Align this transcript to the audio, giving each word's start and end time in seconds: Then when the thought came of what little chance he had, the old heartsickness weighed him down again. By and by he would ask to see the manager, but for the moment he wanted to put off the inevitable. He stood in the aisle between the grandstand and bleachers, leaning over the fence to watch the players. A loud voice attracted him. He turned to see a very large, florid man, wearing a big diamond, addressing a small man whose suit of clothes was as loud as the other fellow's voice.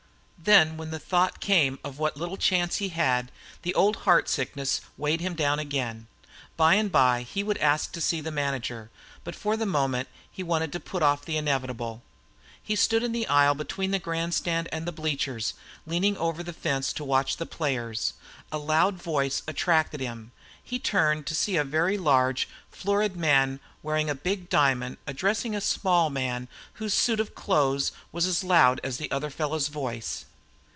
Then 0.43 0.75
when 0.75 0.89
the 0.89 0.97
thought 0.97 1.39
came 1.39 1.77
of 1.83 1.99
what 1.99 2.17
little 2.17 2.35
chance 2.35 2.77
he 2.77 2.89
had, 2.89 3.31
the 3.61 3.75
old 3.75 3.95
heartsickness 4.05 4.81
weighed 4.97 5.21
him 5.21 5.35
down 5.35 5.59
again. 5.59 6.07
By 6.57 6.73
and 6.73 6.91
by 6.91 7.21
he 7.21 7.43
would 7.43 7.59
ask 7.59 7.91
to 7.91 8.01
see 8.01 8.21
the 8.21 8.31
manager, 8.31 8.89
but 9.23 9.35
for 9.35 9.55
the 9.55 9.67
moment 9.67 10.09
he 10.31 10.41
wanted 10.41 10.71
to 10.73 10.79
put 10.79 11.03
off 11.03 11.23
the 11.23 11.37
inevitable. 11.37 12.01
He 12.59 12.75
stood 12.75 13.03
in 13.03 13.11
the 13.11 13.27
aisle 13.27 13.53
between 13.53 13.91
the 13.91 13.99
grandstand 13.99 14.67
and 14.71 14.83
bleachers, 14.95 15.53
leaning 15.85 16.17
over 16.17 16.41
the 16.41 16.53
fence 16.53 16.91
to 16.93 17.03
watch 17.05 17.37
the 17.37 17.45
players. 17.45 18.13
A 18.51 18.57
loud 18.57 18.95
voice 18.95 19.43
attracted 19.47 20.01
him. 20.01 20.31
He 20.63 20.79
turned 20.79 21.27
to 21.27 21.35
see 21.35 21.55
a 21.55 21.63
very 21.63 21.99
large, 21.99 22.49
florid 22.71 23.15
man, 23.15 23.59
wearing 23.83 24.09
a 24.09 24.15
big 24.15 24.49
diamond, 24.49 24.97
addressing 25.05 25.55
a 25.55 25.61
small 25.61 26.09
man 26.09 26.47
whose 26.73 26.95
suit 26.95 27.19
of 27.19 27.35
clothes 27.35 27.91
was 28.11 28.25
as 28.25 28.43
loud 28.43 28.81
as 28.83 28.97
the 28.97 29.11
other 29.11 29.29
fellow's 29.29 29.67
voice. 29.67 30.25